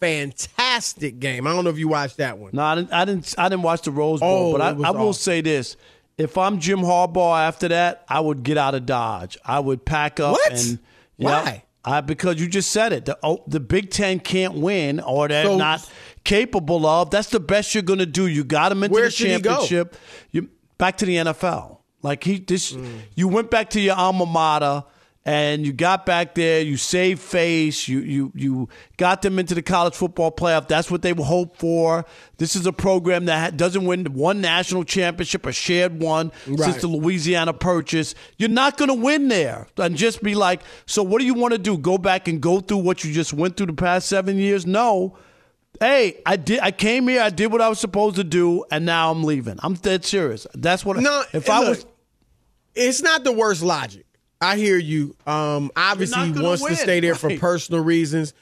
[0.00, 1.46] fantastic game.
[1.46, 2.50] I don't know if you watched that one.
[2.52, 2.92] No, I didn't.
[2.92, 3.34] I didn't.
[3.38, 5.12] I didn't watch the Rose Bowl, Oh, but I, I will awesome.
[5.14, 5.76] say this:
[6.18, 9.36] if I'm Jim Harbaugh after that, I would get out of Dodge.
[9.44, 10.52] I would pack up What?
[10.52, 10.78] and
[11.16, 11.64] Why?
[11.84, 13.04] I, because you just said it.
[13.04, 15.88] The oh, the Big Ten can't win, or they're So- not
[16.24, 17.10] capable of.
[17.10, 18.26] That's the best you're going to do.
[18.26, 19.50] You got them into the should he go?
[19.60, 19.96] championship.
[20.32, 21.78] You back to the NFL.
[22.02, 22.98] Like he this, Mm.
[23.14, 24.84] you went back to your alma mater.
[25.26, 29.62] And you got back there, you saved face, you you you got them into the
[29.62, 30.68] college football playoff.
[30.68, 32.06] That's what they hope for.
[32.36, 36.86] This is a program that doesn't win one national championship, a shared one since the
[36.86, 38.14] Louisiana Purchase.
[38.38, 41.54] You're not going to win there, and just be like, so what do you want
[41.54, 41.76] to do?
[41.76, 44.64] Go back and go through what you just went through the past seven years?
[44.64, 45.18] No.
[45.80, 46.60] Hey, I did.
[46.60, 47.20] I came here.
[47.20, 49.58] I did what I was supposed to do, and now I'm leaving.
[49.60, 50.46] I'm dead serious.
[50.54, 50.98] That's what.
[50.98, 51.86] No, if I look, was
[52.76, 54.05] it's not the worst logic.
[54.40, 55.16] I hear you.
[55.26, 57.40] Um, obviously, he wants to stay there for right.
[57.40, 58.34] personal reasons.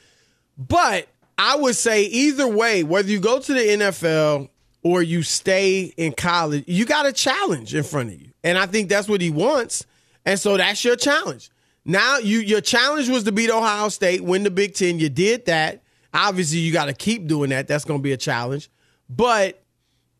[0.57, 4.49] But I would say either way, whether you go to the NFL
[4.83, 8.65] or you stay in college, you got a challenge in front of you, and I
[8.65, 9.85] think that's what he wants.
[10.25, 11.49] And so that's your challenge.
[11.85, 14.99] Now, you your challenge was to beat Ohio State, win the Big Ten.
[14.99, 15.83] You did that.
[16.13, 17.67] Obviously, you got to keep doing that.
[17.67, 18.69] That's going to be a challenge.
[19.09, 19.61] But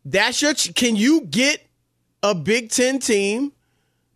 [0.04, 0.54] that's your.
[0.54, 1.66] ch- Can you get
[2.22, 3.52] a Big Ten team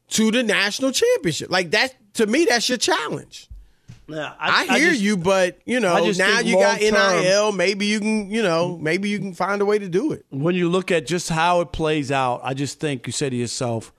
[0.10, 1.50] to the national championship?
[1.50, 3.50] Like that to me, that's your challenge.
[4.08, 7.52] Yeah, I, hear just- you, but you know now you got long-term- NIL.
[7.52, 10.26] Maybe you can, you know, maybe you can find a way to do it.
[10.32, 13.36] when you look at just how it plays out, I just think you say to
[13.36, 13.94] yourself,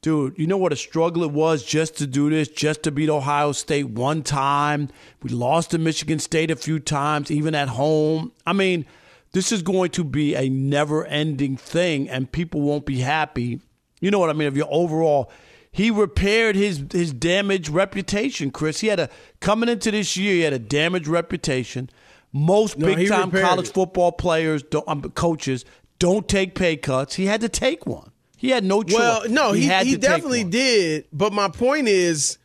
[0.00, 3.08] dude, you know what a struggle it was just to do this, just to beat
[3.08, 4.88] Ohio State one time.
[5.22, 8.32] We lost to Michigan State a few times, even at home.
[8.44, 8.84] I mean,
[9.30, 13.60] this is going to be a never ending thing, and people won't be happy.
[14.00, 14.48] You know what I mean?
[14.48, 15.30] Of your overall.
[15.72, 18.80] He repaired his his damaged reputation, Chris.
[18.80, 19.08] He had a
[19.40, 21.88] coming into this year, he had a damaged reputation.
[22.32, 23.74] Most No, big time college it.
[23.74, 25.64] football players, don't, um, coaches,
[25.98, 27.14] don't take pay cuts.
[27.14, 28.10] He had to take one.
[28.36, 28.98] He had no choice.
[28.98, 31.06] Well, no, he, he to definitely did.
[31.12, 32.38] But my point is,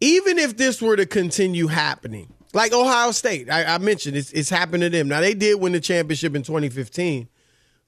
[0.00, 4.50] even if this were to continue happening, like Ohio State, I, I mentioned it's, it's
[4.50, 5.08] happened to them.
[5.08, 7.28] Now they did win the championship in 2015,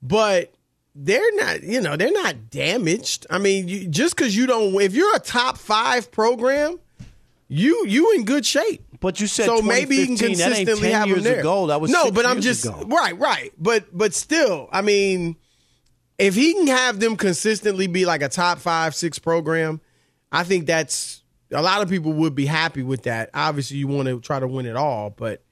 [0.03, 0.54] but
[0.95, 1.63] they're not.
[1.63, 3.27] You know, they're not damaged.
[3.31, 6.79] I mean, you, just because you don't, if you're a top five program,
[7.49, 8.83] you you in good shape.
[9.01, 10.39] But you said so maybe you can 2015.
[10.39, 11.41] That consistently 10 have years them there.
[11.41, 11.67] ago.
[11.67, 12.85] That was no, but I'm just ago.
[12.87, 13.53] right, right.
[13.59, 15.37] But but still, I mean,
[16.19, 19.81] if he can have them consistently be like a top five, six program,
[20.33, 21.23] I think that's
[21.53, 23.31] a lot of people would be happy with that.
[23.35, 25.45] Obviously, you want to try to win it all, but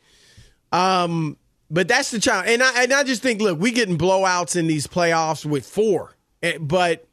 [0.73, 1.37] um,
[1.73, 2.51] but that's the challenge.
[2.51, 6.17] And I and I just think, look, we getting blowouts in these playoffs with four,
[6.61, 7.07] but.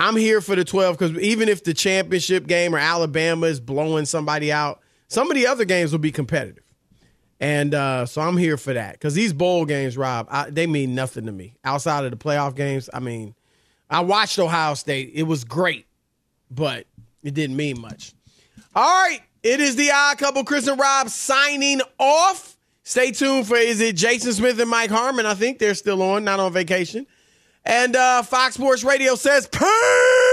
[0.00, 4.04] I'm here for the 12 because even if the championship game or Alabama is blowing
[4.04, 6.62] somebody out, some of the other games will be competitive.
[7.40, 10.94] And uh, so I'm here for that because these bowl games, Rob, I, they mean
[10.94, 12.90] nothing to me outside of the playoff games.
[12.92, 13.34] I mean,
[13.88, 15.86] I watched Ohio State; it was great,
[16.50, 16.86] but
[17.22, 18.12] it didn't mean much.
[18.74, 20.42] All right, it is the odd couple.
[20.44, 22.57] Chris and Rob signing off.
[22.88, 25.26] Stay tuned for is it Jason Smith and Mike Harmon?
[25.26, 27.06] I think they're still on, not on vacation.
[27.62, 30.27] And uh, Fox Sports Radio says, "Peace."